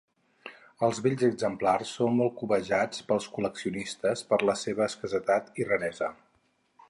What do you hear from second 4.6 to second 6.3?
seva escassetat i raresa.